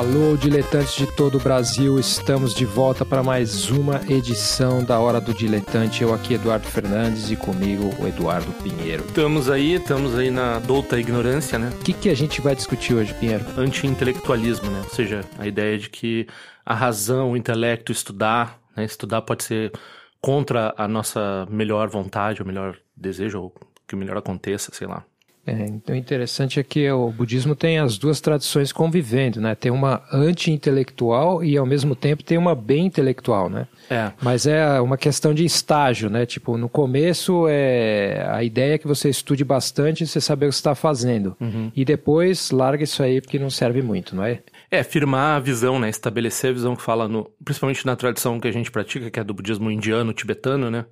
[0.00, 5.20] Alô, diletantes de todo o Brasil, estamos de volta para mais uma edição da Hora
[5.20, 6.00] do Diletante.
[6.00, 9.04] Eu aqui, Eduardo Fernandes, e comigo o Eduardo Pinheiro.
[9.04, 11.68] Estamos aí, estamos aí na douta ignorância, né?
[11.78, 13.44] O que, que a gente vai discutir hoje, Pinheiro?
[13.58, 14.80] Anti-intelectualismo, né?
[14.84, 16.26] Ou seja, a ideia de que
[16.64, 18.86] a razão, o intelecto, estudar, né?
[18.86, 19.70] Estudar pode ser
[20.18, 23.54] contra a nossa melhor vontade, o melhor desejo, ou
[23.86, 25.04] que o melhor aconteça, sei lá.
[25.46, 29.54] É, então, interessante é que o budismo tem as duas tradições convivendo, né?
[29.54, 33.66] Tem uma anti-intelectual e, ao mesmo tempo, tem uma bem intelectual, né?
[33.88, 34.12] É.
[34.22, 36.26] Mas é uma questão de estágio, né?
[36.26, 40.50] Tipo, no começo, é a ideia é que você estude bastante e você saber o
[40.50, 41.34] que está fazendo.
[41.40, 41.72] Uhum.
[41.74, 44.40] E depois, larga isso aí porque não serve muito, não é?
[44.70, 45.88] É, firmar a visão, né?
[45.88, 49.24] Estabelecer a visão que fala, no, principalmente na tradição que a gente pratica, que é
[49.24, 50.84] do budismo indiano, tibetano, né?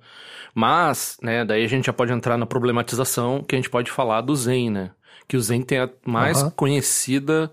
[0.53, 4.21] Mas, né, daí a gente já pode entrar na problematização que a gente pode falar
[4.21, 4.91] do Zen, né?
[5.27, 6.51] Que o Zen tem a mais Aham.
[6.51, 7.51] conhecida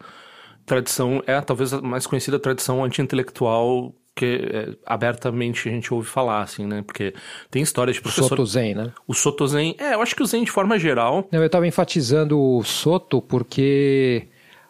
[0.64, 6.40] tradição, é talvez a mais conhecida tradição anti-intelectual que é, abertamente a gente ouve falar,
[6.40, 6.82] assim, né?
[6.82, 7.12] Porque
[7.50, 8.30] tem histórias de professor...
[8.30, 8.92] Soto Zen, né?
[9.06, 11.28] O Soto Zen, é, eu acho que o Zen de forma geral...
[11.30, 14.26] Eu estava enfatizando o Soto porque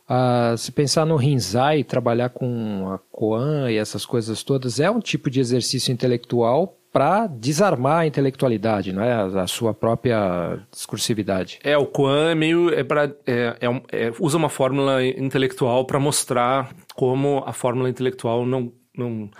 [0.09, 5.01] ah, se pensar no Rinzai, trabalhar com a Koan e essas coisas todas, é um
[5.01, 9.13] tipo de exercício intelectual para desarmar a intelectualidade, não é?
[9.13, 11.59] A, sua própria discursividade.
[11.63, 12.73] É, o Kwan é meio.
[12.73, 18.47] É pra, é, é é- usa uma fórmula intelectual para mostrar como a fórmula intelectual
[18.47, 19.31] não, não,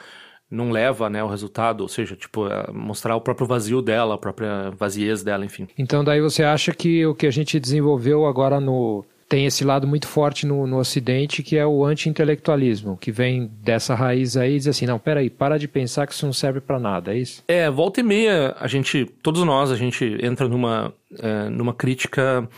[0.51, 4.19] não leva né, ao resultado, ou seja, tipo, é mostrar o próprio vazio dela, a
[4.19, 5.67] própria vaziez dela, enfim.
[5.79, 9.87] Então daí você acha que o que a gente desenvolveu agora no tem esse lado
[9.87, 14.59] muito forte no, no Ocidente que é o anti-intelectualismo, que vem dessa raiz aí e
[14.59, 17.43] diz assim, não, peraí, para de pensar que isso não serve para nada, é isso?
[17.49, 22.49] É, volta e meia, a gente, todos nós, a gente entra numa, é, numa crítica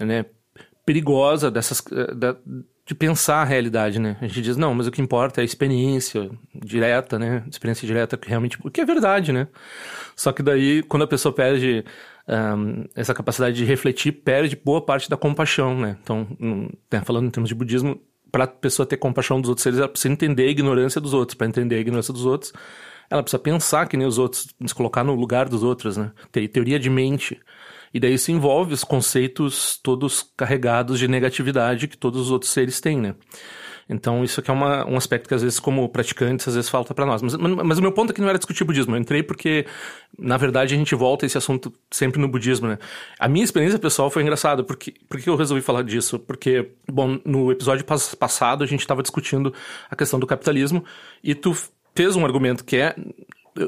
[0.00, 0.24] né,
[0.84, 2.36] perigosa dessas, é, da-
[2.86, 4.16] de pensar a realidade, né?
[4.20, 7.42] A gente diz, não, mas o que importa é a experiência direta, né?
[7.50, 9.48] Experiência direta que realmente, o que é verdade, né?
[10.14, 11.84] Só que daí, quando a pessoa perde
[12.28, 15.96] ahn, essa capacidade de refletir, perde boa parte da compaixão, né?
[16.02, 18.00] Então, hum, né, falando em termos de budismo,
[18.30, 21.36] para a pessoa ter compaixão dos outros seres, ela precisa entender a ignorância dos outros.
[21.36, 22.52] Para entender a ignorância dos outros,
[23.08, 26.12] ela precisa pensar que nem os outros, se colocar no lugar dos outros, né?
[26.32, 27.40] Ter teoria de mente.
[27.94, 32.80] E daí isso envolve os conceitos todos carregados de negatividade que todos os outros seres
[32.80, 33.14] têm, né?
[33.88, 36.92] Então isso aqui é uma, um aspecto que às vezes como praticantes às vezes falta
[36.92, 37.22] para nós.
[37.22, 38.96] Mas, mas o meu ponto aqui não era discutir budismo.
[38.96, 39.64] Eu entrei porque,
[40.18, 42.78] na verdade, a gente volta a esse assunto sempre no budismo, né?
[43.18, 44.64] A minha experiência pessoal foi engraçada.
[44.64, 44.94] Por que
[45.26, 46.18] eu resolvi falar disso?
[46.18, 49.54] Porque, bom, no episódio pas- passado a gente estava discutindo
[49.90, 50.84] a questão do capitalismo
[51.22, 51.56] e tu
[51.94, 52.96] fez um argumento que é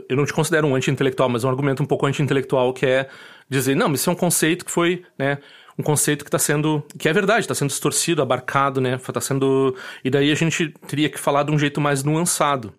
[0.09, 3.09] eu não te considero um anti-intelectual, mas um argumento um pouco anti-intelectual que é
[3.49, 5.39] dizer, não, mas isso é um conceito que foi, né,
[5.79, 9.77] um conceito que está sendo, que é verdade, está sendo distorcido, abarcado, né, está sendo,
[10.05, 12.75] e daí a gente teria que falar de um jeito mais nuançado,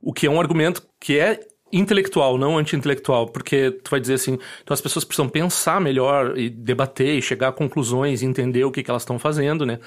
[0.00, 1.40] o que é um argumento que é
[1.72, 6.48] intelectual, não anti-intelectual, porque tu vai dizer assim, então as pessoas precisam pensar melhor e
[6.48, 9.80] debater e chegar a conclusões e entender o que, que elas estão fazendo, né?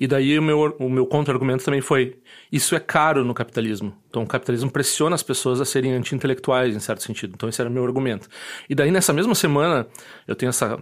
[0.00, 2.18] E daí o meu, o meu contra-argumento também foi,
[2.50, 3.94] isso é caro no capitalismo.
[4.08, 7.34] Então o capitalismo pressiona as pessoas a serem anti-intelectuais, em certo sentido.
[7.36, 8.28] Então esse era o meu argumento.
[8.68, 9.86] E daí nessa mesma semana,
[10.26, 10.76] eu tenho essa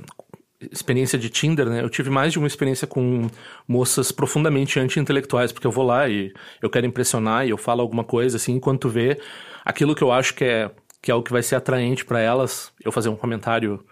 [0.71, 1.82] experiência de Tinder, né?
[1.82, 3.28] Eu tive mais de uma experiência com
[3.66, 6.32] moças profundamente anti-intelectuais, porque eu vou lá e
[6.62, 9.19] eu quero impressionar e eu falo alguma coisa assim, enquanto vê
[9.65, 10.71] aquilo que eu acho que é
[11.03, 13.84] que é o que vai ser atraente para elas, eu fazer um comentário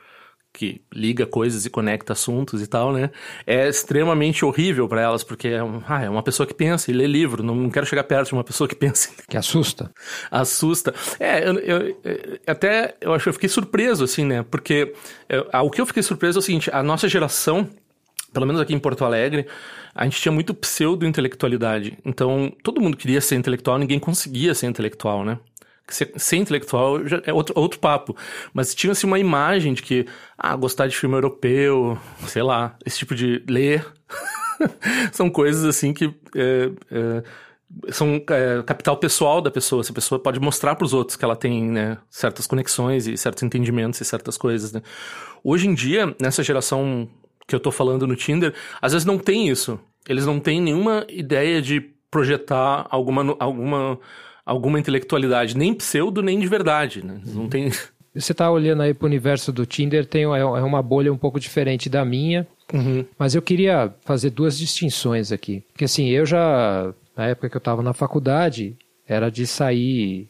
[0.57, 3.11] que liga coisas e conecta assuntos e tal, né?
[3.45, 6.95] É extremamente horrível para elas, porque é, um, ah, é uma pessoa que pensa e
[6.95, 7.43] lê livro.
[7.43, 9.91] Não, quero chegar perto de uma pessoa que pensa Que assusta.
[10.31, 10.95] assusta.
[11.19, 14.45] É, eu, eu- eu- até eu acho que eu fiquei surpreso, assim, né?
[14.49, 14.95] Porque
[15.29, 17.69] é, ah, o que eu fiquei surpreso é o seguinte: a nossa geração,
[18.33, 19.47] pelo menos aqui em Porto Alegre,
[19.93, 21.99] a gente tinha muito pseudo-intelectualidade.
[22.05, 25.39] Então, todo mundo queria ser intelectual, ninguém conseguia ser intelectual, né?
[25.89, 28.17] Ser, ser intelectual já é outro, outro papo.
[28.53, 30.07] Mas tinha-se uma imagem de que,
[30.39, 33.87] ah, gostar de filme europeu, sei lá, esse tipo de ler.
[35.13, 36.07] São coisas assim que.
[36.35, 37.23] é, é,
[37.91, 39.81] são é, capital pessoal da pessoa.
[39.81, 43.43] Essa pessoa pode mostrar para os outros que ela tem né, certas conexões e certos
[43.43, 44.73] entendimentos e certas coisas.
[44.73, 44.81] Né?
[45.43, 47.09] Hoje em dia, nessa geração
[47.47, 49.79] que eu tô falando no Tinder, às vezes não tem isso.
[50.09, 51.81] Eles não têm nenhuma ideia de
[52.11, 53.99] projetar alguma, alguma,
[54.45, 57.05] alguma intelectualidade, nem pseudo, nem de verdade.
[57.05, 57.21] Né?
[57.27, 57.71] Não tem.
[58.15, 61.17] Você está olhando aí para o universo do Tinder, tem é é uma bolha um
[61.19, 63.05] pouco diferente da minha, Uhum.
[63.19, 65.63] mas eu queria fazer duas distinções aqui.
[65.73, 68.77] Porque assim, eu já, na época que eu estava na faculdade,
[69.07, 70.29] era de sair,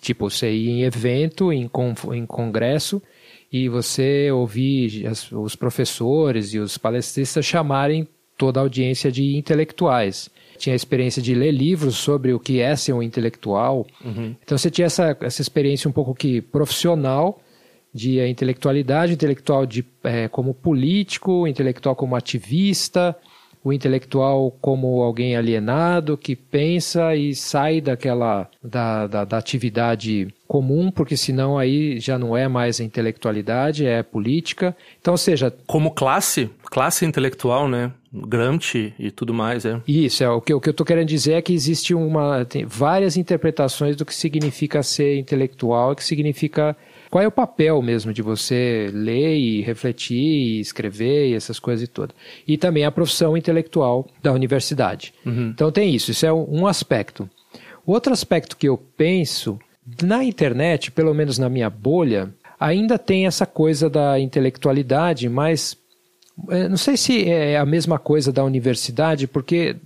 [0.00, 3.00] tipo, você ir em evento, em, con em congresso,
[3.52, 8.06] e você ouvir as- os professores e os palestristas chamarem
[8.36, 10.28] toda a audiência de intelectuais.
[10.62, 13.84] Tinha a experiência de ler livros sobre o que é ser um intelectual.
[14.04, 14.36] Uhum.
[14.44, 17.40] Então você tinha essa, essa experiência um pouco que profissional
[17.92, 23.16] de intelectualidade, intelectual de, é, como político, intelectual como ativista,
[23.64, 30.90] o intelectual como alguém alienado que pensa e sai daquela da, da, da, atividade comum,
[30.90, 34.76] porque senão aí já não é mais a intelectualidade, é política.
[35.00, 37.90] Então, ou seja, como classe, classe intelectual, né?
[38.12, 39.80] Gramsci e tudo mais, é.
[39.88, 42.66] Isso, é, o que, o que eu estou querendo dizer é que existe uma, tem
[42.66, 46.76] várias interpretações do que significa ser intelectual, o que significa
[47.10, 51.88] qual é o papel mesmo de você ler e refletir e escrever e essas coisas
[51.88, 52.14] e todas.
[52.46, 55.14] E também a profissão intelectual da universidade.
[55.24, 55.48] Uhum.
[55.48, 57.26] Então tem isso, isso é um aspecto.
[57.86, 59.58] Outro aspecto que eu penso,
[60.02, 65.76] na internet, pelo menos na minha bolha, ainda tem essa coisa da intelectualidade, mas
[66.48, 69.76] é, não sei se é a mesma coisa da universidade, porque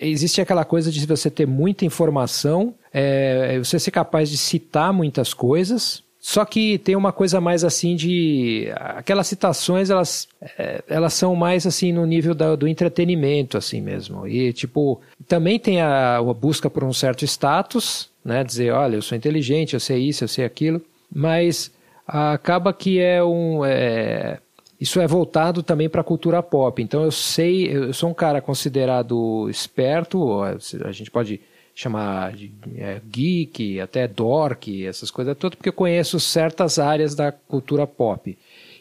[0.00, 5.32] existe aquela coisa de você ter muita informação, é, você ser capaz de citar muitas
[5.32, 8.66] coisas, só que tem uma coisa mais assim de.
[8.74, 10.26] Aquelas citações, elas,
[10.58, 14.26] é, elas são mais assim no nível da, do entretenimento, assim mesmo.
[14.26, 18.42] E, tipo, também tem a, a busca por um certo status, né?
[18.42, 20.82] Dizer, olha, eu sou inteligente, eu sei isso, eu sei aquilo.
[21.14, 21.70] Mas
[22.04, 23.64] acaba que é um.
[23.64, 24.40] É,
[24.80, 26.82] isso é voltado também para a cultura pop.
[26.82, 31.40] Então eu sei, eu sou um cara considerado esperto, a gente pode
[31.76, 37.30] chamar de é, geek, até dork, essas coisas todas, porque eu conheço certas áreas da
[37.30, 38.36] cultura pop.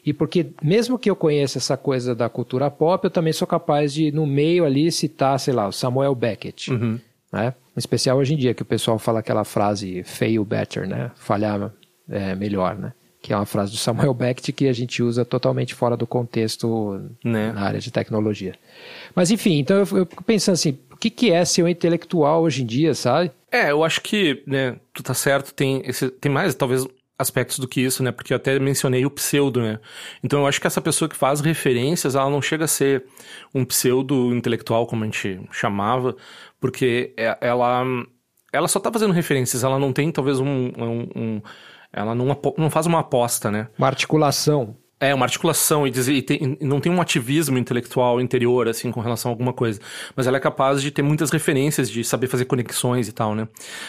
[0.06, 3.94] E porque, mesmo que eu conheça essa coisa da cultura pop, eu também sou capaz
[3.94, 6.72] de, no meio ali, citar, sei lá, o Samuel Beckett.
[6.72, 6.98] Uhum.
[7.34, 7.54] Né?
[7.76, 11.12] Em especial hoje em dia, que o pessoal fala aquela frase fail better, né?
[11.16, 11.74] Falhar
[12.08, 12.94] é, melhor, né?
[13.26, 17.02] Que é uma frase do Samuel Beckett que a gente usa totalmente fora do contexto
[17.24, 17.52] né?
[17.52, 18.54] na área de tecnologia.
[19.16, 22.44] Mas enfim, então eu, eu fico pensando assim, o que, que é ser um intelectual
[22.44, 23.32] hoje em dia, sabe?
[23.52, 26.86] É, eu acho que, né, tu tá certo, tem, esse, tem mais, talvez,
[27.18, 28.12] aspectos do que isso, né?
[28.12, 29.80] Porque eu até mencionei o pseudo, né?
[30.24, 33.06] Então eu acho que essa pessoa que faz referências, ela não chega a ser
[33.56, 36.16] um pseudo intelectual, como a gente chamava,
[36.60, 37.84] porque é, ela,
[38.54, 40.72] ela só tá fazendo referências, ela não tem talvez um.
[40.78, 41.42] um, um
[41.96, 43.70] ela não, não faz uma aposta, né?
[43.78, 44.76] Uma articulação.
[45.00, 48.92] É, uma articulação e, dizer, e, tem, e não tem um ativismo intelectual interior, assim,
[48.92, 49.80] com relação a alguma coisa.
[50.16, 53.48] Mas ela é capaz de ter muitas referências, de saber fazer conexões e tal, né?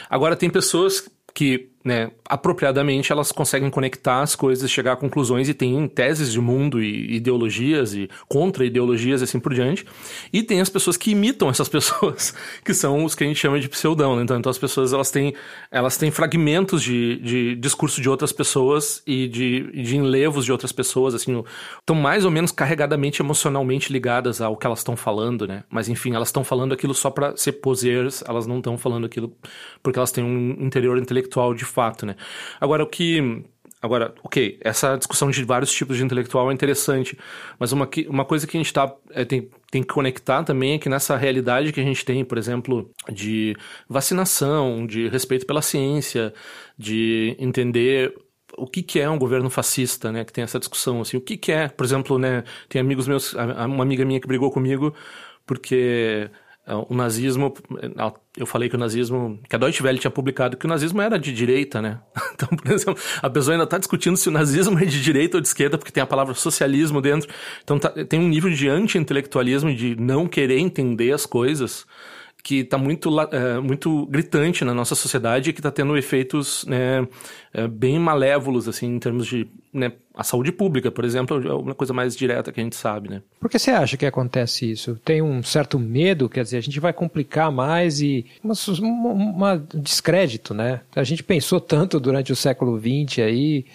[0.08, 5.54] Agora, tem pessoas que né, apropriadamente elas conseguem conectar as coisas, chegar a conclusões e
[5.54, 9.86] tem teses de mundo e ideologias e contra-ideologias assim por diante.
[10.32, 12.34] E tem as pessoas que imitam essas pessoas,
[12.64, 14.16] que são os que a gente chama de pseudão.
[14.16, 14.24] Né?
[14.24, 15.32] Então, então as pessoas elas têm,
[15.70, 20.72] elas têm fragmentos de, de discurso de outras pessoas e de, de enlevos de outras
[20.72, 21.40] pessoas, assim,
[21.78, 25.62] estão mais ou menos carregadamente emocionalmente ligadas ao que elas estão falando, né?
[25.70, 29.32] Mas enfim, elas estão falando aquilo só para ser posers, elas não estão falando aquilo
[29.84, 32.16] porque elas têm um interior intelectual de fato, né?
[32.60, 33.44] Agora, o que
[33.82, 37.16] Agora, ok, essa discussão de vários tipos de intelectual é interessante,
[37.58, 40.78] mas uma, uma coisa que a gente tá, é, tem, tem que conectar também é
[40.78, 43.54] que nessa realidade que a gente tem, por exemplo, de
[43.88, 46.32] vacinação, de respeito pela ciência,
[46.76, 48.12] de entender
[48.56, 50.24] o que, que é um governo fascista, né?
[50.24, 52.44] Que tem essa discussão, assim, o que, que é, por exemplo, né?
[52.68, 54.94] Tem amigos meus, uma amiga minha que brigou comigo
[55.46, 56.30] porque
[56.88, 57.54] o nazismo,
[58.36, 61.16] eu falei que o nazismo, que a Deutsche Welle tinha publicado que o nazismo era
[61.18, 62.00] de direita, né?
[62.36, 65.40] Então, por exemplo, a pessoa ainda está discutindo se o nazismo é de direita ou
[65.40, 67.32] de esquerda, porque tem a palavra socialismo dentro.
[67.64, 71.86] Então, tá, tem um nível de anti-intelectualismo, de não querer entender as coisas,
[72.46, 77.04] que está muito, é, muito gritante na nossa sociedade e que está tendo efeitos né,
[77.52, 81.74] é, bem malévolos, assim, em termos de né, a saúde pública, por exemplo, é uma
[81.74, 83.20] coisa mais direta que a gente sabe, né?
[83.40, 84.94] Por que você acha que acontece isso?
[85.04, 88.54] Tem um certo medo, quer dizer, a gente vai complicar mais e uma,
[89.12, 90.82] uma descrédito, né?
[90.94, 93.66] A gente pensou tanto durante o século XX aí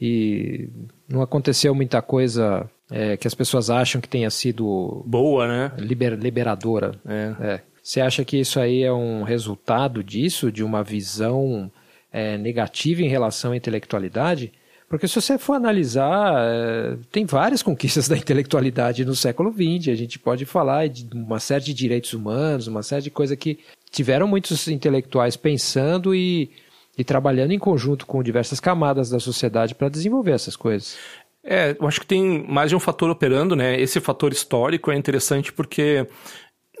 [0.00, 0.68] e
[1.08, 5.72] não aconteceu muita coisa é, que as pessoas acham que tenha sido boa, né?
[5.78, 6.92] Liber, liberadora.
[7.04, 7.34] É.
[7.40, 7.69] é.
[7.82, 11.70] Você acha que isso aí é um resultado disso, de uma visão
[12.12, 14.52] é, negativa em relação à intelectualidade?
[14.88, 19.88] Porque se você for analisar, é, tem várias conquistas da intelectualidade no século XX.
[19.88, 23.60] A gente pode falar de uma série de direitos humanos, uma série de coisas que
[23.90, 26.50] tiveram muitos intelectuais pensando e,
[26.98, 30.96] e trabalhando em conjunto com diversas camadas da sociedade para desenvolver essas coisas.
[31.42, 33.80] É, eu acho que tem mais de um fator operando, né?
[33.80, 36.06] Esse fator histórico é interessante porque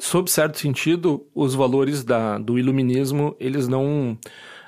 [0.00, 4.18] sob certo sentido, os valores da, do iluminismo, eles não...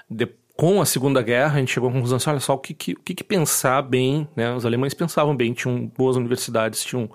[0.09, 2.75] De, com a Segunda Guerra, a gente chegou à conclusão assim, olha só, o que,
[2.75, 4.55] que, o que, que pensar bem, né?
[4.55, 7.11] Os alemães pensavam bem, tinham boas universidades, tinham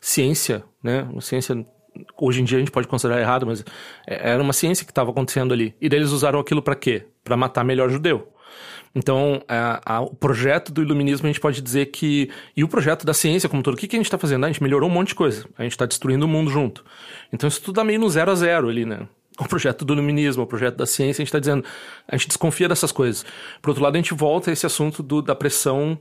[0.00, 1.08] ciência, né?
[1.20, 1.66] Ciência
[2.16, 3.64] hoje em dia a gente pode considerar errado, mas
[4.06, 5.74] é, era uma ciência que estava acontecendo ali.
[5.80, 7.06] E daí eles usaram aquilo para quê?
[7.22, 8.28] Para matar melhor judeu.
[8.94, 12.30] Então, a, a, o projeto do iluminismo a gente pode dizer que.
[12.56, 14.44] E o projeto da ciência como todo, o que, que a gente está fazendo?
[14.44, 15.46] A gente melhorou um monte de coisa.
[15.58, 16.84] A gente está destruindo o mundo junto.
[17.32, 19.08] Então, isso tudo dá meio no zero a zero ali, né?
[19.38, 21.64] O projeto do iluminismo, o projeto da ciência, a gente está dizendo.
[22.06, 23.26] A gente desconfia dessas coisas.
[23.60, 25.98] Por outro lado, a gente volta a esse assunto do, da pressão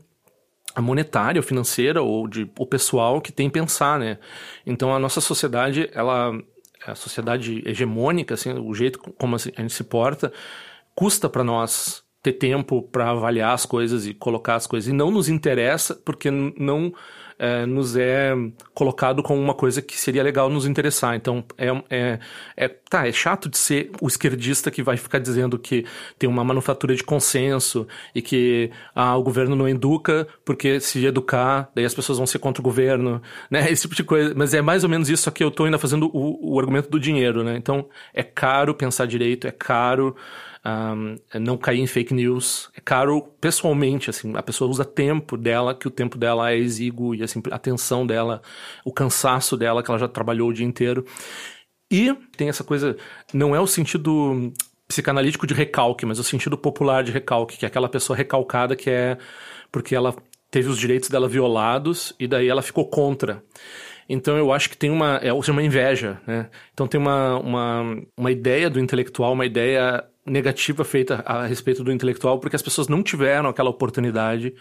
[0.82, 4.18] monetária ou financeira ou de o pessoal que tem pensar, né?
[4.66, 6.32] Então a nossa sociedade, ela
[6.86, 10.34] a sociedade hegemônica, assim, o jeito como a gente se porta,
[10.96, 14.90] custa para nós ter tempo para avaliar as coisas e colocar as coisas.
[14.90, 16.94] E não nos interessa porque não
[17.38, 18.34] é, nos é
[18.74, 21.16] colocado como uma coisa que seria legal nos interessar.
[21.16, 22.20] Então, é, é,
[22.56, 25.86] é, tá, é chato de ser o esquerdista que vai ficar dizendo que
[26.18, 31.70] tem uma manufatura de consenso e que ah, o governo não educa porque se educar,
[31.76, 33.68] daí as pessoas vão ser contra o governo, né?
[33.72, 34.34] Esse tipo de coisa.
[34.34, 37.00] Mas é mais ou menos isso, que eu estou ainda fazendo o, o argumento do
[37.00, 37.58] dinheiro, né?
[37.58, 40.16] Então, é caro pensar direito, é caro
[40.66, 42.70] um, não cair em fake news.
[42.76, 47.14] É caro pessoalmente, assim, a pessoa usa tempo dela, que o tempo dela é exíguo,
[47.14, 48.42] e assim, a atenção dela,
[48.86, 51.06] o cansaço dela, que ela já trabalhou o dia inteiro.
[51.92, 52.98] E tem essa coisa,
[53.34, 54.52] não é o sentido
[54.88, 58.90] psicanalítico de recalque, mas o sentido popular de recalque, que é aquela pessoa recalcada que
[58.90, 59.18] é
[59.72, 60.16] porque ela
[60.52, 63.44] teve os direitos dela violados e daí ela ficou contra.
[64.08, 66.50] Então eu acho que tem uma, é uma inveja, né?
[66.74, 71.92] Então tem uma, uma, uma ideia do intelectual, uma ideia negativa feita a respeito do
[71.92, 74.54] intelectual, porque as pessoas não tiveram aquela oportunidade,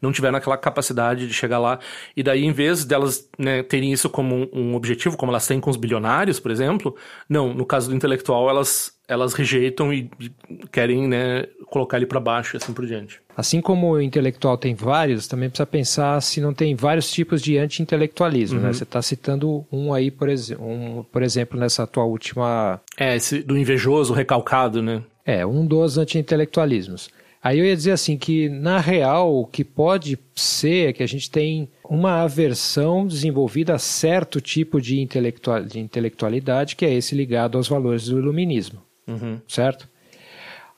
[0.00, 1.78] não tiveram aquela capacidade de chegar lá.
[2.16, 5.60] E daí, em vez delas né, terem isso como um, um, objetivo, como elas têm
[5.60, 6.96] com os bilionários, por exemplo,
[7.28, 10.10] não, no caso do intelectual, elas, elas rejeitam e,
[10.72, 13.20] querem né, colocar ele para baixo e assim por diante.
[13.36, 17.58] Assim como o intelectual tem vários, também precisa pensar se não tem vários tipos de
[17.58, 18.58] anti-intelectualismo.
[18.58, 18.62] Né?
[18.62, 18.68] Uhum.
[18.68, 18.72] Né?
[18.72, 22.80] Você está citando um aí, por, ex um, por exemplo, nessa tua última.
[22.96, 25.02] É, esse do invejoso, recalcado, né?
[25.26, 27.10] É, um dos anti-intelectualismos.
[27.42, 31.06] Aí eu ia dizer assim que, na real, o que pode ser é que a
[31.06, 37.14] gente tem uma aversão desenvolvida a certo tipo de, intelectual, de intelectualidade, que é esse
[37.14, 38.80] ligado aos valores do iluminismo.
[39.06, 39.40] Uhum.
[39.48, 39.88] Certo?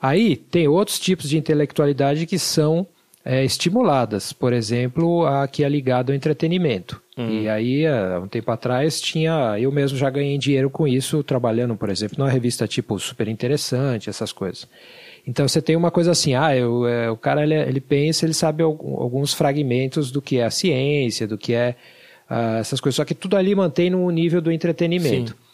[0.01, 2.87] Aí tem outros tipos de intelectualidade que são
[3.25, 7.03] é, estimuladas, por exemplo, a que é ligado ao entretenimento.
[7.17, 7.43] Uhum.
[7.43, 9.59] E aí, há um tempo atrás, tinha.
[9.59, 14.11] Eu mesmo já ganhei dinheiro com isso, trabalhando, por exemplo, numa revista tipo super interessante,
[14.11, 14.69] essas coisas.
[15.27, 18.33] Então você tem uma coisa assim, ah, eu, é, o cara ele, ele, pensa, ele
[18.33, 21.75] sabe alguns fragmentos do que é a ciência, do que é
[22.31, 25.33] uh, essas coisas, só que tudo ali mantém no nível do entretenimento.
[25.33, 25.46] Sim.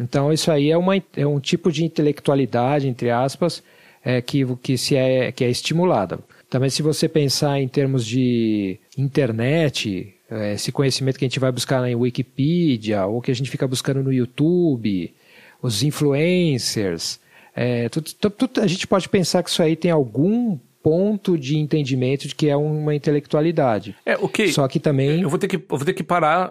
[0.00, 3.62] Então isso aí é, uma, é um tipo de intelectualidade, entre aspas,
[4.02, 6.18] é, que, que, se é, que é estimulada.
[6.48, 11.52] Também se você pensar em termos de internet, é, esse conhecimento que a gente vai
[11.52, 15.12] buscar na Wikipedia, ou que a gente fica buscando no YouTube,
[15.60, 17.20] os influencers,
[17.54, 22.26] é, tudo, tudo, a gente pode pensar que isso aí tem algum ponto de entendimento
[22.26, 23.94] de que é uma intelectualidade.
[24.04, 24.48] É, ok.
[24.52, 25.20] Só que também.
[25.22, 26.50] Eu vou ter que, eu vou ter que parar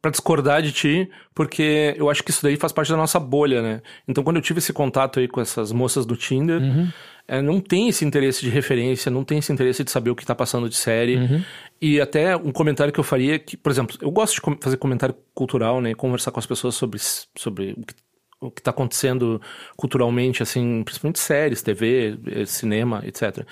[0.00, 3.62] para discordar de ti, porque eu acho que isso daí faz parte da nossa bolha,
[3.62, 3.82] né?
[4.08, 6.88] Então, quando eu tive esse contato aí com essas moças do Tinder, uhum.
[7.28, 10.24] é, não tem esse interesse de referência, não tem esse interesse de saber o que
[10.24, 11.16] tá passando de série.
[11.16, 11.42] Uhum.
[11.80, 15.14] E até um comentário que eu faria que, por exemplo, eu gosto de fazer comentário
[15.34, 15.94] cultural, né?
[15.94, 16.98] Conversar com as pessoas sobre,
[17.36, 17.94] sobre o que
[18.40, 19.40] o que está acontecendo
[19.76, 23.46] culturalmente, assim, principalmente séries, TV, eh, cinema, etc.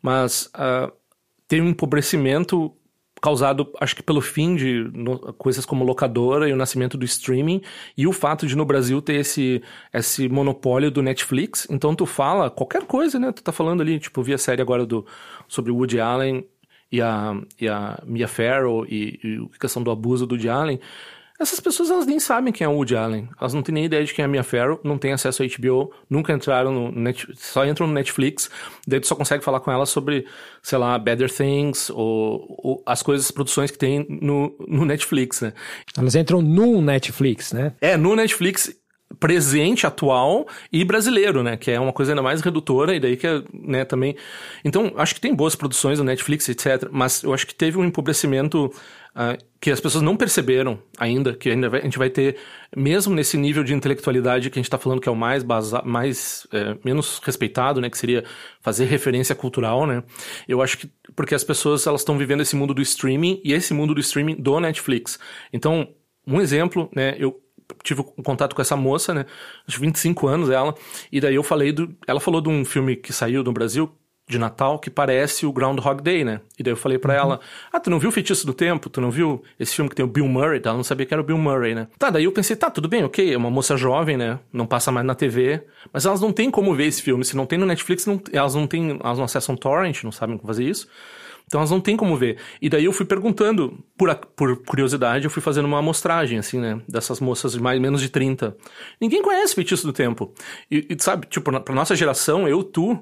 [0.00, 0.90] Mas uh,
[1.46, 2.74] tem um empobrecimento
[3.22, 7.62] causado, acho que pelo fim de no, coisas como locadora e o nascimento do streaming
[7.96, 9.62] e o fato de no Brasil ter esse,
[9.94, 11.68] esse monopólio do Netflix.
[11.70, 13.30] Então tu fala qualquer coisa, né?
[13.30, 15.06] Tu tá falando ali, tipo, vi a série agora do,
[15.46, 16.44] sobre Woody Allen
[16.90, 20.80] e a, e a Mia Farrow e, e a questão do abuso do Woody Allen.
[21.42, 23.28] Essas pessoas elas nem sabem quem é o Woody Allen.
[23.40, 25.46] Elas não têm nem ideia de quem é a Mia Farrow, não têm acesso a
[25.46, 28.48] HBO, nunca entraram no Netflix, só entram no Netflix,
[28.86, 30.24] daí tu só consegue falar com elas sobre,
[30.62, 35.52] sei lá, Better Things ou, ou as coisas, produções que tem no, no Netflix, né?
[35.96, 37.74] Elas entram no Netflix, né?
[37.80, 38.72] É, no Netflix
[39.18, 41.56] presente, atual e brasileiro, né?
[41.56, 44.16] Que é uma coisa ainda mais redutora e daí que é, né, também...
[44.64, 46.88] Então, acho que tem boas produções no Netflix, etc.
[46.90, 48.72] Mas eu acho que teve um empobrecimento
[49.16, 52.36] uh, que as pessoas não perceberam ainda, que ainda vai, a gente vai ter,
[52.76, 55.82] mesmo nesse nível de intelectualidade que a gente está falando que é o mais, basa,
[55.84, 58.24] mais é, menos respeitado, né, que seria
[58.60, 60.02] fazer referência cultural, né,
[60.48, 63.72] eu acho que, porque as pessoas elas estão vivendo esse mundo do streaming e esse
[63.72, 65.18] mundo do streaming do Netflix.
[65.52, 65.88] Então,
[66.26, 67.41] um exemplo, né, eu
[67.82, 69.26] tive um contato com essa moça, né,
[69.66, 70.74] acho 25 anos ela,
[71.10, 73.90] e daí eu falei do, ela falou de um filme que saiu no Brasil
[74.28, 76.40] de Natal que parece o Groundhog Day, né?
[76.58, 77.20] E daí eu falei para uhum.
[77.20, 77.40] ela:
[77.72, 78.88] Ah, tu não viu o Feitiço do Tempo?
[78.88, 80.60] Tu não viu esse filme que tem o Bill Murray?
[80.64, 81.88] Ela não sabia que era o Bill Murray, né?
[81.98, 84.38] Tá, daí eu pensei: tá, tudo bem, ok, é uma moça jovem, né?
[84.52, 85.64] Não passa mais na TV.
[85.92, 87.24] Mas elas não têm como ver esse filme.
[87.24, 88.98] Se não tem no Netflix, não, elas não têm.
[89.02, 90.88] Elas não acessam torrent, não sabem como fazer isso.
[91.52, 92.38] Então elas não têm como ver.
[92.62, 96.80] E daí eu fui perguntando, por, por curiosidade, eu fui fazendo uma amostragem, assim, né?
[96.88, 98.56] Dessas moças de mais menos de 30.
[98.98, 100.32] Ninguém conhece Feitiço do Tempo.
[100.70, 102.98] E, e sabe, tipo, pra nossa geração, eu, tu,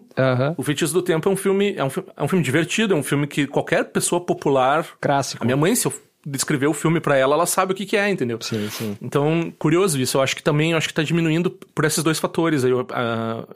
[0.56, 1.76] o Feitiço do Tempo é um filme.
[1.76, 4.84] É um, é um filme divertido, é um filme que qualquer pessoa popular.
[5.00, 5.44] Clássico.
[5.44, 5.92] A minha mãe, se eu
[6.24, 8.38] descrever o filme para ela, ela sabe o que, que é, entendeu?
[8.40, 8.96] Sim, sim.
[9.00, 10.18] Então, curioso isso.
[10.18, 12.86] Eu acho que também acho que tá diminuindo por esses dois fatores aí, uh,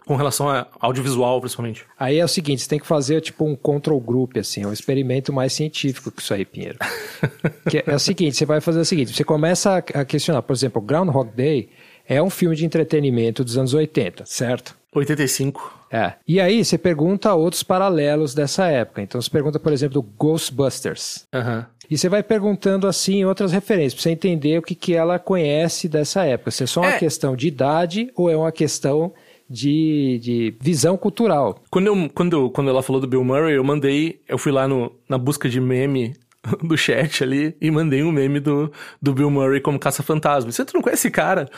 [0.06, 1.84] com relação a audiovisual, principalmente.
[1.98, 5.32] Aí é o seguinte, você tem que fazer tipo um control group, assim, um experimento
[5.32, 6.78] mais científico que isso aí, Pinheiro.
[7.68, 10.80] que é o seguinte, você vai fazer o seguinte, você começa a questionar, por exemplo,
[10.80, 11.68] Groundhog Day
[12.06, 14.76] é um filme de entretenimento dos anos 80, certo?
[14.92, 15.83] 85.
[15.94, 16.14] É.
[16.26, 19.00] E aí você pergunta outros paralelos dessa época.
[19.00, 21.24] Então você pergunta, por exemplo, do Ghostbusters.
[21.32, 21.64] Uhum.
[21.88, 25.88] E você vai perguntando assim outras referências, para você entender o que, que ela conhece
[25.88, 26.50] dessa época.
[26.50, 26.98] Se é só uma é.
[26.98, 29.12] questão de idade ou é uma questão
[29.48, 31.62] de, de visão cultural.
[31.70, 34.90] Quando, eu, quando, quando ela falou do Bill Murray, eu mandei, eu fui lá no,
[35.08, 36.14] na busca de meme
[36.62, 38.70] do chat ali e mandei um meme do,
[39.00, 40.50] do Bill Murray como caça-fantasma.
[40.50, 41.48] Você não conhece esse cara?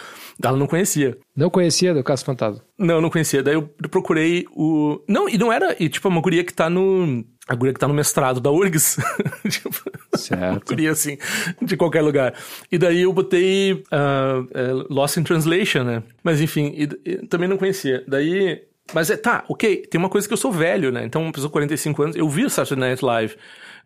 [0.43, 1.17] Ela não conhecia.
[1.37, 2.63] Não conhecia do caça-fantasma?
[2.79, 3.43] Não, não conhecia.
[3.43, 5.01] Daí eu procurei o.
[5.09, 5.77] Não, e não era.
[5.79, 7.25] E tipo, uma guria que tá no.
[7.49, 8.97] A guria que tá no mestrado da URGS.
[9.49, 9.71] tipo,
[10.17, 10.67] certo.
[10.67, 11.17] guria assim,
[11.63, 12.35] de qualquer lugar.
[12.71, 16.03] E daí eu botei uh, uh, Lost in Translation, né?
[16.25, 18.05] Mas enfim, e, e, também não conhecia.
[18.09, 18.63] Daí
[18.93, 21.05] mas é, tá, ok, tem uma coisa que eu sou velho, né?
[21.05, 23.37] Então, uma pessoa de 45 anos, eu vi o Saturday Night Live.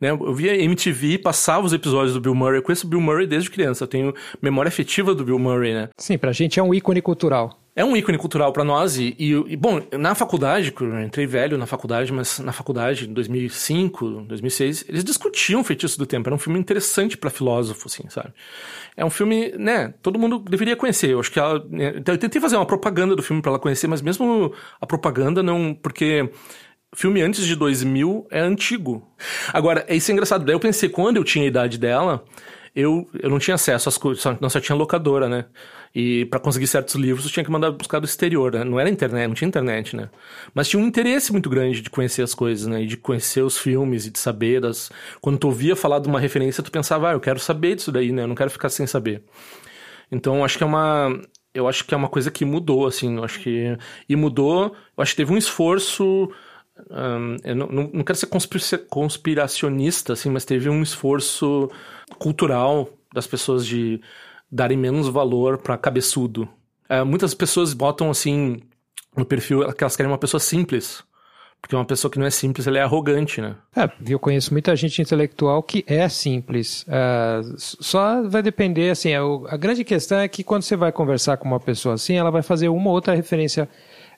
[0.01, 0.11] Né?
[0.11, 2.59] Eu via MTV, passava os episódios do Bill Murray.
[2.59, 3.85] Eu conheço o Bill Murray desde criança.
[3.85, 5.89] Eu tenho memória afetiva do Bill Murray, né?
[5.99, 7.61] Sim, pra gente é um ícone cultural.
[7.77, 11.67] É um ícone cultural para nós e, e, bom, na faculdade, eu entrei velho na
[11.67, 16.29] faculdade, mas na faculdade, em 2005, 2006, eles discutiam o Feitiço do Tempo.
[16.29, 18.35] Era um filme interessante para filósofo, assim, sabe?
[18.97, 21.11] É um filme, né, todo mundo deveria conhecer.
[21.11, 21.65] Eu acho que ela...
[21.71, 25.43] Né, eu tentei fazer uma propaganda do filme para ela conhecer, mas mesmo a propaganda
[25.43, 25.73] não...
[25.73, 26.29] Porque
[26.95, 29.07] filme antes de 2000 é antigo.
[29.53, 30.45] Agora, isso é engraçado.
[30.45, 32.25] Daí eu pensei, quando eu tinha a idade dela,
[32.75, 35.47] eu, eu não tinha acesso às coisas, não só tinha locadora, né?
[35.95, 38.63] E para conseguir certos livros, eu tinha que mandar buscar do exterior, né?
[38.63, 40.09] Não era internet, não tinha internet, né?
[40.55, 42.83] Mas tinha um interesse muito grande de conhecer as coisas, né?
[42.83, 44.91] E de conhecer os filmes e de saber das...
[45.21, 48.13] Quando tu ouvia falar de uma referência, tu pensava, ah, eu quero saber disso daí,
[48.13, 48.23] né?
[48.23, 49.23] Eu não quero ficar sem saber.
[50.11, 51.21] Então, acho que é uma...
[51.53, 53.17] Eu acho que é uma coisa que mudou, assim.
[53.17, 53.77] Eu acho que...
[54.09, 54.67] E mudou...
[54.97, 56.31] Eu acho que teve um esforço
[56.91, 58.29] um, eu não, não, quero ser
[58.89, 61.71] conspiracionista, assim, mas teve um esforço
[62.19, 64.01] cultural das pessoas de
[64.51, 66.49] darem menos valor para cabeçudo.
[66.89, 68.61] Uh, muitas pessoas botam assim
[69.17, 71.05] no perfil que elas querem uma pessoa simples.
[71.61, 73.55] Porque uma pessoa que não é simples, ela é arrogante, né?
[73.77, 76.85] É, eu conheço muita gente intelectual que é simples.
[76.85, 80.91] Uh, só vai depender, assim, a, é a grande questão é que quando você vai
[80.91, 83.69] conversar com uma pessoa assim, ela vai fazer uma ou outra referência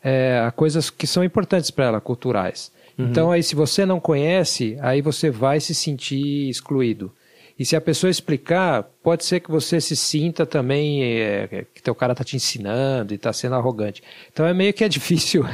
[0.02, 2.72] é, a coisas que são importantes para ela, culturais.
[2.98, 3.06] Uhum.
[3.06, 7.12] Então, aí, se você não conhece, aí você vai se sentir excluído.
[7.58, 11.94] E se a pessoa explicar, pode ser que você se sinta também é, que teu
[11.94, 14.02] cara está te ensinando e está sendo arrogante.
[14.32, 15.44] Então é meio que é difícil.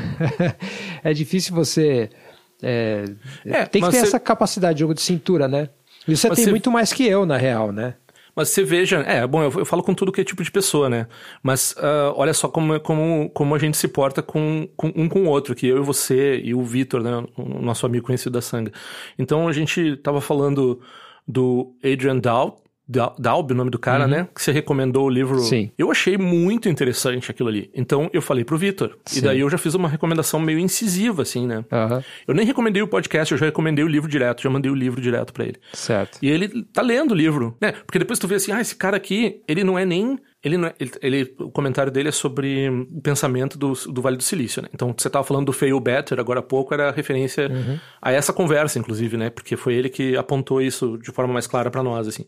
[1.05, 2.09] é difícil você.
[2.63, 3.05] É,
[3.45, 4.07] é, tem que ter você...
[4.07, 5.69] essa capacidade de jogo de cintura, né?
[6.07, 6.51] E você mas tem você...
[6.51, 7.95] muito mais que eu, na real, né?
[8.39, 10.89] Mas você veja, é, bom, eu, eu, falo com tudo que é tipo de pessoa,
[10.89, 11.09] né?
[11.43, 15.25] Mas uh, olha só como, como, como a gente se porta com, com um com
[15.25, 17.27] o outro, que eu e você e o Vitor, né?
[17.37, 18.71] O nosso amigo conhecido da Sanga.
[19.19, 20.81] Então a gente tava falando
[21.27, 24.11] do Adrian Dow, Dalby, o nome do cara, uhum.
[24.11, 24.29] né?
[24.35, 25.41] Que você recomendou o livro.
[25.41, 25.71] Sim.
[25.77, 27.71] Eu achei muito interessante aquilo ali.
[27.75, 28.97] Então eu falei pro Vitor.
[29.15, 31.65] E daí eu já fiz uma recomendação meio incisiva, assim, né?
[31.71, 32.03] Uhum.
[32.27, 35.01] Eu nem recomendei o podcast, eu já recomendei o livro direto, já mandei o livro
[35.01, 35.57] direto para ele.
[35.73, 36.19] Certo.
[36.23, 37.73] E ele tá lendo o livro, né?
[37.73, 40.75] Porque depois tu vê assim, ah, esse cara aqui, ele não é nem ele, é,
[40.79, 44.69] ele, ele, o comentário dele é sobre o pensamento do, do Vale do Silício, né?
[44.73, 47.79] Então, você estava falando do Fail Better agora há pouco, era referência uhum.
[48.01, 49.31] a essa conversa, inclusive, né?
[49.31, 52.25] Porque foi ele que apontou isso de forma mais clara para nós, assim.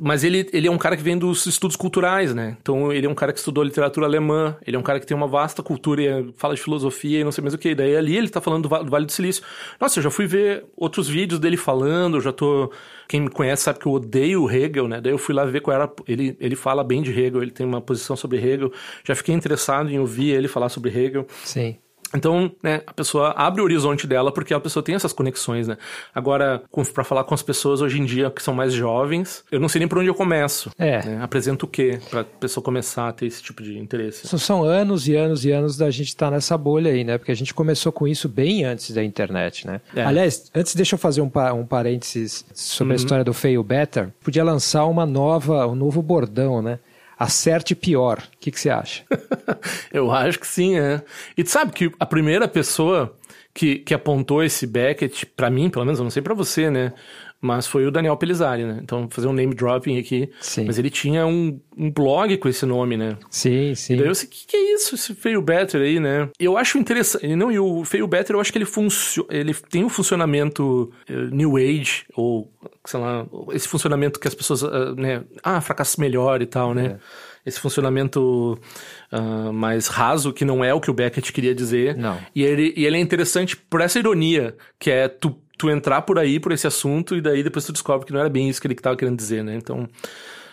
[0.00, 2.56] Mas ele, ele é um cara que vem dos estudos culturais, né?
[2.60, 5.16] Então ele é um cara que estudou literatura alemã, ele é um cara que tem
[5.16, 7.72] uma vasta cultura e fala de filosofia e não sei mais o que.
[7.72, 9.44] Daí ali ele tá falando do, Vale do Silício.
[9.80, 12.72] Nossa, eu já fui ver outros vídeos dele falando, eu já tô.
[13.06, 15.00] Quem me conhece sabe que eu odeio Hegel, né?
[15.00, 15.92] Daí eu fui lá ver qual era.
[16.08, 18.72] Ele, ele fala bem de Hegel, ele tem uma posição sobre Hegel.
[19.04, 21.26] Já fiquei interessado em ouvir ele falar sobre Hegel.
[21.44, 21.76] Sim.
[22.14, 25.76] Então, né, a pessoa abre o horizonte dela porque a pessoa tem essas conexões, né?
[26.14, 26.62] Agora,
[26.94, 29.80] para falar com as pessoas hoje em dia que são mais jovens, eu não sei
[29.80, 30.70] nem por onde eu começo.
[30.78, 31.04] É.
[31.04, 31.22] Né?
[31.22, 34.26] Apresento o quê para a pessoa começar a ter esse tipo de interesse?
[34.38, 37.18] São anos e anos e anos da gente estar tá nessa bolha aí, né?
[37.18, 39.80] Porque a gente começou com isso bem antes da internet, né?
[39.94, 40.04] É.
[40.04, 42.92] Aliás, antes deixa eu fazer um, um parênteses sobre uhum.
[42.92, 44.10] a história do Fail Better.
[44.22, 46.78] Podia lançar uma nova, um novo bordão, né?
[47.18, 48.18] Acerte pior.
[48.18, 49.04] O que, que você acha?
[49.92, 51.02] eu acho que sim, é.
[51.36, 53.16] E tu sabe que a primeira pessoa
[53.56, 56.92] que, que apontou esse Beckett, para mim, pelo menos, eu não sei para você, né?
[57.40, 58.80] Mas foi o Daniel Pelizari, né?
[58.82, 60.30] Então, vou fazer um name dropping aqui.
[60.40, 60.64] Sim.
[60.64, 63.16] Mas ele tinha um, um blog com esse nome, né?
[63.30, 63.94] Sim, sim.
[63.94, 66.28] E daí eu sei, o que, que é isso, esse Fail Better aí, né?
[66.38, 67.36] Eu acho interessante.
[67.36, 71.14] Não, e o Fail Better, eu acho que ele, funcio, ele tem um funcionamento uh,
[71.30, 72.50] New Age, ou,
[72.84, 75.22] sei lá, esse funcionamento que as pessoas, uh, né?
[75.42, 76.86] Ah, fracasso melhor e tal, né?
[76.86, 78.58] É esse funcionamento
[79.12, 81.96] uh, mais raso, que não é o que o Beckett queria dizer.
[81.96, 82.18] Não.
[82.34, 86.18] E ele, e ele é interessante por essa ironia, que é tu, tu entrar por
[86.18, 88.66] aí, por esse assunto, e daí depois tu descobre que não era bem isso que
[88.66, 89.56] ele estava querendo dizer, né?
[89.56, 89.88] Então,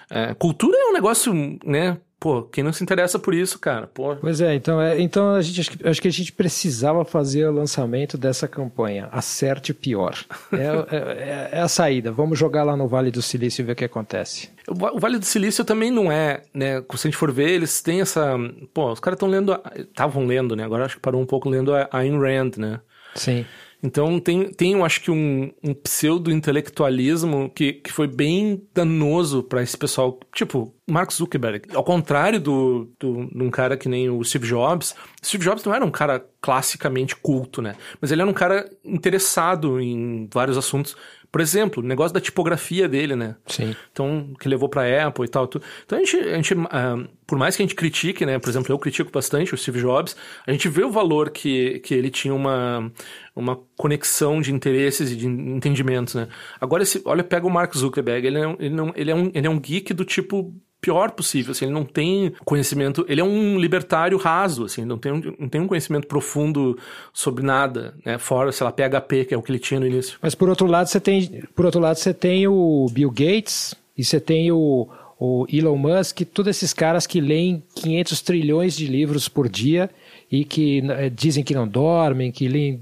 [0.09, 1.33] é, cultura é um negócio,
[1.65, 1.97] né?
[2.23, 3.85] Pô, quem não se interessa por isso, cara?
[3.85, 4.15] Pô.
[4.15, 7.45] Pois é, então, é, então a gente, acho, que, acho que a gente precisava fazer
[7.47, 9.09] o lançamento dessa campanha.
[9.11, 10.15] Acerte pior.
[10.53, 12.11] É, é, é, a saída.
[12.11, 14.49] Vamos jogar lá no Vale do Silício e ver o que acontece.
[14.67, 16.81] O Vale do Silício também não é, né?
[16.95, 18.37] Se a gente for ver, eles têm essa.
[18.73, 19.59] Pô, os caras estão lendo.
[19.75, 20.63] Estavam lendo, né?
[20.63, 22.79] Agora acho que parou um pouco lendo a Ayn Rand, né?
[23.15, 23.45] Sim.
[23.83, 29.61] Então tem, tem eu acho que um, um pseudo-intelectualismo que, que foi bem danoso para
[29.61, 30.17] esse pessoal.
[30.33, 31.67] Tipo, Mark Zuckerberg.
[31.75, 35.75] Ao contrário do, do, de um cara que nem o Steve Jobs, Steve Jobs não
[35.75, 37.75] era um cara classicamente culto, né?
[37.99, 40.95] Mas ele era um cara interessado em vários assuntos.
[41.33, 43.35] Por exemplo, o negócio da tipografia dele, né?
[43.47, 43.75] Sim.
[43.91, 45.47] Então, que levou pra Apple e tal.
[45.47, 45.65] Tudo.
[45.83, 48.37] Então, a gente, a gente uh, por mais que a gente critique, né?
[48.37, 50.15] Por exemplo, eu critico bastante o Steve Jobs,
[50.45, 52.91] a gente vê o valor que, que ele tinha uma,
[53.35, 56.27] uma conexão de interesses e de entendimentos, né?
[56.61, 59.47] Agora, esse, olha, pega o Mark Zuckerberg, ele é, ele, não, ele, é um, ele
[59.47, 63.57] é um geek do tipo pior possível, assim, ele não tem conhecimento, ele é um
[63.57, 66.77] libertário raso, assim, não tem, não tem um conhecimento profundo
[67.13, 70.19] sobre nada, né, fora, sei lá, PHP, que é o que ele tinha no início.
[70.21, 74.03] Mas por outro lado, você tem, por outro lado, você tem o Bill Gates e
[74.03, 79.29] você tem o, o Elon Musk, todos esses caras que leem 500 trilhões de livros
[79.29, 79.89] por dia
[80.29, 82.81] e que eh, dizem que não dormem, que leem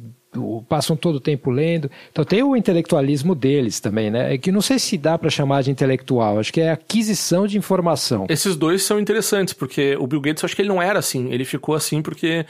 [0.68, 1.90] passam todo o tempo lendo.
[2.12, 4.34] Então tem o intelectualismo deles também, né?
[4.34, 7.58] É que não sei se dá para chamar de intelectual, acho que é aquisição de
[7.58, 8.26] informação.
[8.30, 11.46] Esses dois são interessantes, porque o Bill Gates, acho que ele não era assim, ele
[11.46, 12.46] ficou assim porque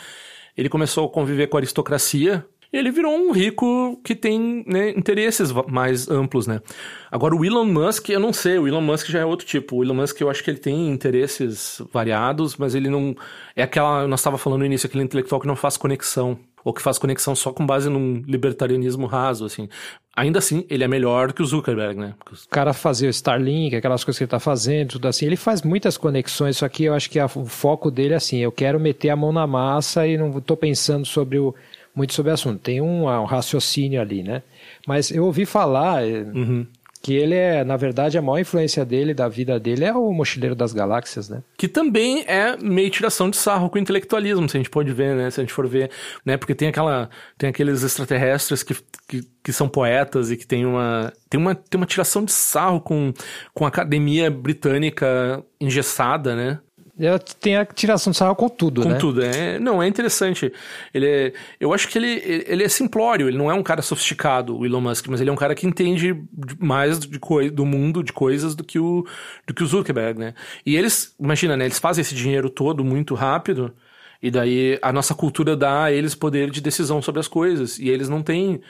[0.56, 5.52] ele começou a conviver com a aristocracia, ele virou um rico que tem né, interesses
[5.68, 6.62] mais amplos, né?
[7.12, 9.78] Agora, o Elon Musk, eu não sei, o Elon Musk já é outro tipo.
[9.78, 13.14] O Elon Musk, eu acho que ele tem interesses variados, mas ele não.
[13.58, 14.08] É aquela.
[14.08, 17.36] Nós estava falando no início, aquele intelectual que não faz conexão ou que faz conexão
[17.36, 19.68] só com base num libertarianismo raso, assim.
[20.16, 22.14] Ainda assim, ele é melhor que o Zuckerberg, né?
[22.32, 25.62] O cara fazer o Starlink, aquelas coisas que ele tá fazendo, tudo assim, ele faz
[25.62, 28.80] muitas conexões, só que eu acho que a, o foco dele é assim, eu quero
[28.80, 31.56] meter a mão na massa e não tô pensando sobre o,
[31.96, 32.60] muito sobre o assunto.
[32.60, 34.44] Tem um, um raciocínio ali, né?
[34.86, 36.66] Mas eu ouvi falar, eh, uhum
[37.02, 40.56] que ele é, na verdade, a maior influência dele, da vida dele, é o Mochileiro
[40.56, 41.42] das Galáxias, né?
[41.58, 45.16] Que também é meio tiração de sarro com o intelectualismo, se a gente pode ver,
[45.16, 45.32] né?
[45.32, 45.90] Se a gente for ver,
[46.24, 46.38] né?
[46.38, 48.76] Porque tem aquela, tem aqueles extraterrestres que,
[49.08, 52.80] que, que são poetas e que tem uma, tem uma, tem uma tiração de sarro
[52.80, 53.12] com,
[53.54, 56.60] com a academia britânica engessada, né?
[57.40, 58.94] Tem a tiração de sarro com tudo, com né?
[58.96, 59.58] Com tudo, é.
[59.58, 60.52] Não, é interessante.
[60.94, 64.58] Ele é, eu acho que ele, ele é simplório, ele não é um cara sofisticado,
[64.58, 66.16] o Elon Musk, mas ele é um cara que entende
[66.60, 67.20] mais de
[67.52, 69.06] do mundo, de coisas, do que, o,
[69.48, 70.34] do que o Zuckerberg, né?
[70.66, 71.66] E eles, imagina, né?
[71.66, 73.74] Eles fazem esse dinheiro todo muito rápido,
[74.22, 77.90] e daí a nossa cultura dá a eles poder de decisão sobre as coisas, e
[77.90, 78.62] eles não têm...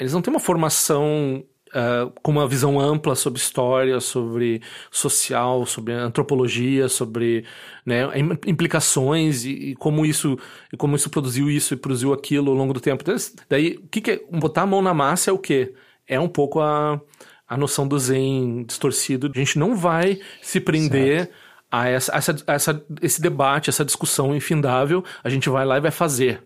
[0.00, 5.92] Eles não têm uma formação uh, com uma visão ampla sobre história, sobre social, sobre
[5.92, 7.44] antropologia, sobre
[7.84, 8.02] né,
[8.46, 10.38] implicações e, e, como isso
[10.72, 13.02] e como isso produziu isso e produziu aquilo ao longo do tempo.
[13.02, 13.16] Então,
[13.48, 15.74] daí, o que, que é botar a mão na massa é o quê?
[16.06, 17.00] É um pouco a,
[17.48, 19.30] a noção do zen distorcido.
[19.34, 21.34] A gente não vai se prender certo.
[21.70, 25.04] a essa, essa, essa, esse debate, essa discussão infindável.
[25.22, 26.42] A gente vai lá e vai fazer.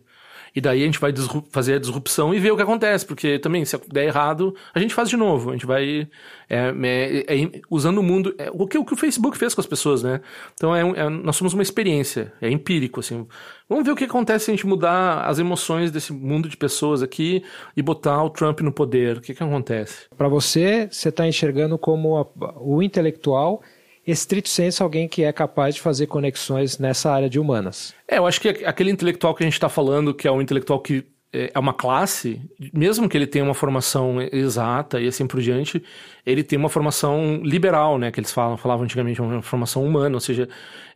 [0.56, 1.12] E daí a gente vai
[1.50, 4.94] fazer a disrupção e ver o que acontece, porque também, se der errado, a gente
[4.94, 5.50] faz de novo.
[5.50, 6.08] A gente vai
[6.48, 8.34] é, é, é, usando o mundo.
[8.38, 10.22] É, o, que, o que o Facebook fez com as pessoas, né?
[10.54, 13.26] Então é, é, nós somos uma experiência, é empírico, assim.
[13.68, 17.02] Vamos ver o que acontece se a gente mudar as emoções desse mundo de pessoas
[17.02, 17.44] aqui
[17.76, 19.18] e botar o Trump no poder.
[19.18, 20.06] O que, que acontece?
[20.16, 23.60] Para você, você está enxergando como a, o intelectual
[24.06, 27.94] estrito senso, alguém que é capaz de fazer conexões nessa área de humanas.
[28.08, 30.80] É, eu acho que aquele intelectual que a gente está falando, que é um intelectual
[30.80, 31.04] que
[31.36, 32.40] é, é uma classe,
[32.72, 35.82] mesmo que ele tenha uma formação exata e assim por diante,
[36.24, 40.20] ele tem uma formação liberal, né, que eles falam, falavam antigamente, uma formação humana, ou
[40.20, 40.48] seja,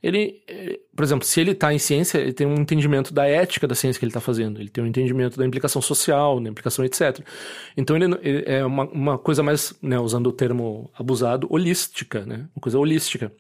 [0.03, 3.69] ele, é, por exemplo, se ele está em ciência, ele tem um entendimento da ética
[3.69, 6.85] da ciência que ele está fazendo, ele tem um entendimento da implicação social, da implicação
[6.85, 7.21] etc.
[7.77, 12.47] Então ele, ele é uma, uma, coisa mais, né, usando o termo abusado, holística, né,
[12.57, 13.31] uma coisa holística.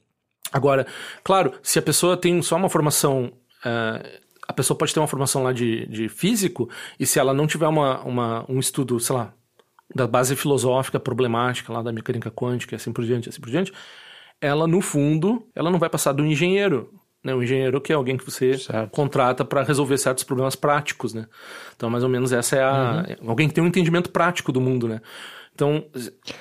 [0.52, 0.86] Agora,
[1.24, 3.32] claro, se a pessoa tem só uma formação
[3.64, 7.46] uh, a pessoa pode ter uma formação lá de, de físico, e se ela não
[7.46, 9.32] tiver uma, uma, um estudo, sei lá,
[9.94, 13.72] da base filosófica problemática lá da mecânica quântica e assim por diante, assim por diante,
[14.40, 17.32] ela no fundo, ela não vai passar do engenheiro, né?
[17.32, 18.90] O engenheiro que é alguém que você certo.
[18.90, 21.26] contrata para resolver certos problemas práticos, né?
[21.76, 23.30] Então, mais ou menos essa é a uhum.
[23.30, 25.00] alguém que tem um entendimento prático do mundo, né?
[25.54, 25.84] Então,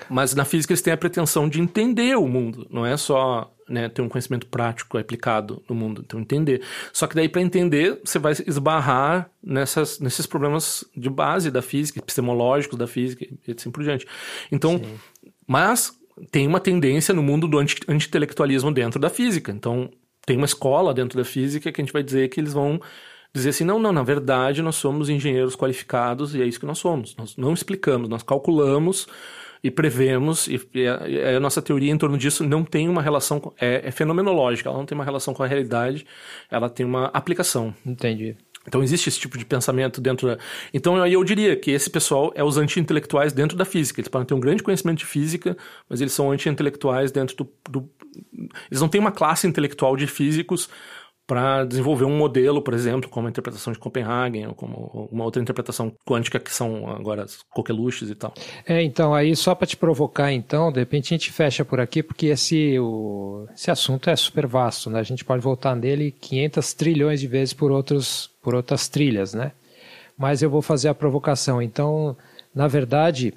[0.09, 3.87] mas na física eles têm a pretensão de entender o mundo, não é só né,
[3.89, 6.61] ter um conhecimento prático aplicado no mundo, então entender.
[6.91, 11.99] Só que daí para entender, você vai esbarrar nessas, nesses problemas de base da física,
[11.99, 14.07] epistemológicos da física e assim por diante.
[14.51, 15.31] Então, Sim.
[15.47, 15.97] mas
[16.31, 19.51] tem uma tendência no mundo do anti-intelectualismo dentro da física.
[19.51, 19.89] Então,
[20.25, 22.79] tem uma escola dentro da física que a gente vai dizer que eles vão
[23.33, 26.79] dizer assim: não, não, na verdade nós somos engenheiros qualificados e é isso que nós
[26.79, 27.15] somos.
[27.15, 29.07] Nós não explicamos, nós calculamos
[29.63, 33.87] e prevemos, e, e, a, nossa teoria em torno disso não tem uma relação, é,
[33.87, 36.05] é, fenomenológica, ela não tem uma relação com a realidade,
[36.49, 37.73] ela tem uma aplicação.
[37.85, 38.35] Entendi.
[38.67, 40.37] Então existe esse tipo de pensamento dentro da.
[40.73, 43.99] Então aí eu diria que esse pessoal é os anti-intelectuais dentro da física.
[43.99, 45.57] Eles podem ter um grande conhecimento de física,
[45.89, 47.89] mas eles são anti-intelectuais dentro do, do.
[48.69, 50.69] Eles não têm uma classe intelectual de físicos
[51.29, 55.39] para desenvolver um modelo, por exemplo, como a interpretação de Copenhagen, ou como uma outra
[55.39, 58.33] interpretação quântica que são agora as coqueluches e tal.
[58.65, 62.01] É, então, aí só para te provocar, então, de repente a gente fecha por aqui,
[62.01, 64.99] porque esse, o, esse assunto é super vasto, né?
[64.99, 69.51] A gente pode voltar nele 500 trilhões de vezes por, outros, por outras trilhas, né?
[70.17, 71.61] Mas eu vou fazer a provocação.
[71.61, 72.17] Então,
[72.55, 73.35] na verdade,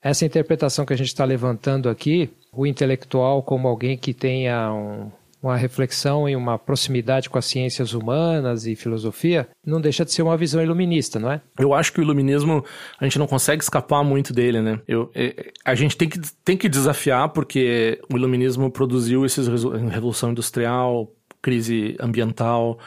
[0.00, 5.10] essa interpretação que a gente está levantando aqui, o intelectual como alguém que tenha um
[5.46, 10.22] uma reflexão e uma proximidade com as ciências humanas e filosofia, não deixa de ser
[10.22, 11.40] uma visão iluminista, não é?
[11.58, 12.64] Eu acho que o iluminismo,
[12.98, 14.80] a gente não consegue escapar muito dele, né?
[14.86, 20.30] Eu, é, a gente tem que, tem que desafiar, porque o iluminismo produziu esses revolução
[20.30, 22.78] industrial, crise ambiental,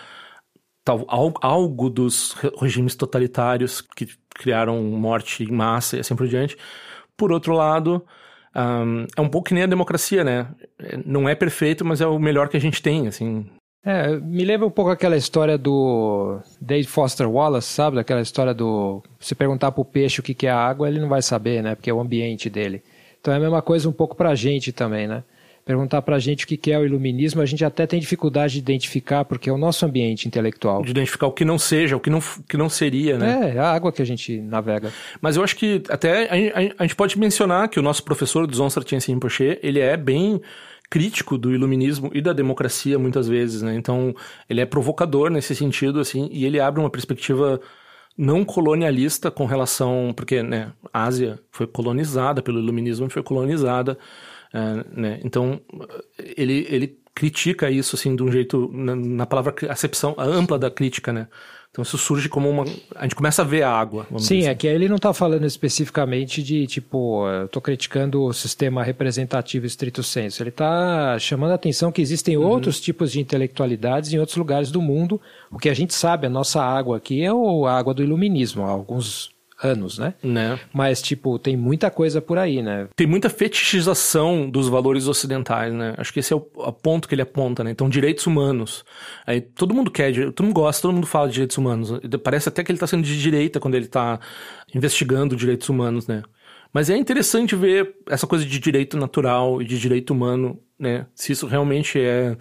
[0.84, 1.06] tal,
[1.42, 6.58] algo dos regimes totalitários que criaram morte em massa e assim por diante.
[7.16, 8.06] Por outro lado,
[8.56, 10.48] um, é um pouco que nem a democracia, né?
[11.06, 13.46] Não é perfeito, mas é o melhor que a gente tem, assim.
[13.84, 17.96] É, me lembra um pouco aquela história do Dave Foster Wallace, sabe?
[17.96, 19.02] Daquela história do.
[19.20, 21.76] Se perguntar pro peixe o que é água, ele não vai saber, né?
[21.76, 22.84] Porque é o ambiente dele.
[23.20, 25.24] Então é a mesma coisa um pouco pra gente também, né?
[25.70, 28.60] Perguntar para a gente o que é o iluminismo, a gente até tem dificuldade de
[28.60, 30.82] identificar, porque é o nosso ambiente intelectual.
[30.82, 33.54] De identificar o que não seja, o que não, que não seria, né?
[33.54, 34.92] É, a água que a gente navega.
[35.22, 38.48] Mas eu acho que até a, a, a gente pode mencionar que o nosso professor
[38.48, 40.42] do Zon Sartien Rinpoche, ele é bem
[40.90, 43.76] crítico do iluminismo e da democracia muitas vezes, né?
[43.76, 44.16] Então,
[44.50, 47.62] ele é provocador nesse sentido, assim, e ele abre uma perspectiva
[48.18, 54.00] não colonialista com relação, porque, né, a Ásia foi colonizada pelo iluminismo, foi colonizada
[54.54, 55.20] é, né?
[55.24, 55.62] Então,
[56.36, 61.12] ele, ele critica isso assim de um jeito, na, na palavra acepção ampla da crítica,
[61.12, 61.28] né?
[61.72, 62.66] Então isso surge como uma.
[62.96, 64.08] A gente começa a ver a água.
[64.18, 69.68] Sim, é que ele não está falando especificamente de tipo, estou criticando o sistema representativo
[69.68, 70.42] estrito senso.
[70.42, 72.48] Ele está chamando a atenção que existem uhum.
[72.48, 75.22] outros tipos de intelectualidades em outros lugares do mundo.
[75.52, 78.64] O que a gente sabe, a nossa água aqui é a água do iluminismo.
[78.64, 79.30] Alguns
[79.62, 80.14] anos, né?
[80.24, 80.60] Né?
[80.74, 82.88] Mas, tipo, tem muita coisa por aí, né?
[82.96, 85.94] Tem muita fetichização dos valores ocidentais, né?
[85.98, 86.42] Acho que esse é o,
[86.72, 87.72] ponto que ele aponta, né?
[87.72, 88.86] Então, direitos humanos.
[89.26, 91.92] Aí todo mundo quer, todo mundo gosta, todo mundo fala de direitos humanos.
[92.24, 94.20] Parece até que ele está sendo de direita quando ele está
[94.74, 96.24] investigando direitos humanos, né?
[96.72, 101.08] Mas é interessante ver essa coisa de direito natural e de direito humano, né?
[101.16, 102.38] Se isso realmente é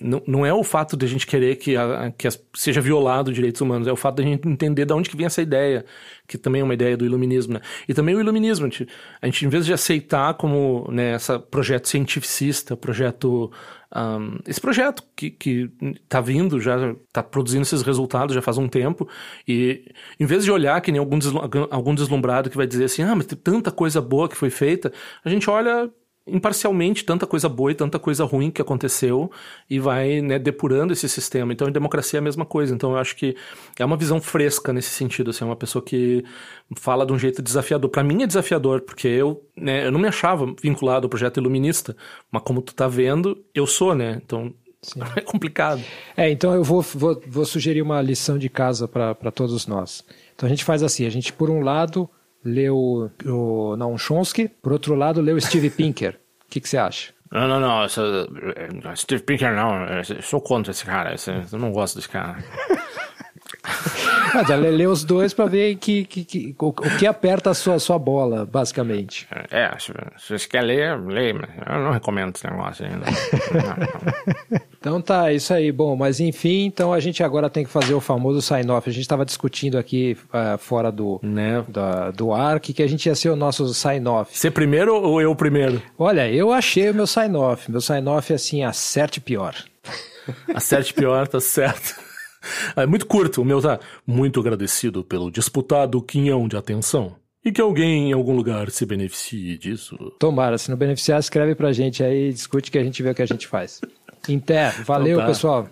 [0.00, 3.34] não, não é o fato de a gente querer que, a, que seja violado os
[3.34, 5.84] direitos humanos, é o fato de a gente entender de onde que vem essa ideia,
[6.26, 7.60] que também é uma ideia do iluminismo, né?
[7.88, 8.88] E também o iluminismo, a gente,
[9.20, 13.50] a gente em vez de aceitar como né, esse projeto cientificista, projeto
[13.94, 15.70] um, esse projeto que, que
[16.08, 19.08] tá vindo, já está produzindo esses resultados já faz um tempo,
[19.46, 19.84] e
[20.18, 21.18] em vez de olhar que nem algum,
[21.70, 24.92] algum deslumbrado que vai dizer assim, ah, mas tem tanta coisa boa que foi feita,
[25.24, 25.90] a gente olha
[26.26, 29.30] imparcialmente tanta coisa boa e tanta coisa ruim que aconteceu
[29.68, 31.52] e vai né, depurando esse sistema.
[31.52, 32.74] Então, em democracia é a mesma coisa.
[32.74, 33.36] Então, eu acho que
[33.78, 35.30] é uma visão fresca nesse sentido.
[35.30, 36.24] Assim, é uma pessoa que
[36.76, 37.90] fala de um jeito desafiador.
[37.90, 41.96] Para mim é desafiador, porque eu, né, eu não me achava vinculado ao projeto iluminista,
[42.30, 44.20] mas como tu tá vendo, eu sou, né?
[44.24, 45.00] Então, Sim.
[45.16, 45.82] é complicado.
[46.16, 50.04] É, então eu vou, vou, vou sugerir uma lição de casa para todos nós.
[50.34, 52.08] Então, a gente faz assim, a gente, por um lado
[52.44, 56.18] leu o Naum Chomsky, por outro lado, leu Steve Pinker.
[56.46, 57.12] O que, que você acha?
[57.30, 58.96] Não, não, não.
[58.96, 59.84] Steve Pinker não.
[59.84, 61.14] Eu sou contra esse cara.
[61.52, 62.38] Eu não gosto desse cara.
[64.34, 67.54] Mas ela lê os dois para ver que, que, que, o, o que aperta a
[67.54, 69.26] sua, sua bola, basicamente.
[69.50, 73.06] É, se, se você quer ler, lê, mas eu não recomendo esse negócio ainda.
[74.78, 75.72] então tá, é isso aí.
[75.72, 78.88] Bom, mas enfim, então a gente agora tem que fazer o famoso sign-off.
[78.88, 81.64] A gente estava discutindo aqui uh, fora do, né?
[81.68, 84.36] da, do ar que, que a gente ia ser o nosso sign-off.
[84.36, 85.82] Você primeiro ou eu primeiro?
[85.98, 87.70] Olha, eu achei o meu sign-off.
[87.70, 89.54] Meu sign-off é assim, acerte pior.
[90.54, 92.09] Acerte pior, tá certo.
[92.76, 97.14] É muito curto, o meu tá muito agradecido pelo disputado quinhão de atenção.
[97.44, 99.96] E que alguém em algum lugar se beneficie disso.
[100.18, 103.22] Tomara, se não beneficiar, escreve pra gente aí, discute que a gente vê o que
[103.22, 103.80] a gente faz.
[104.28, 104.42] Em
[104.84, 105.26] valeu, então tá.
[105.26, 105.70] pessoal.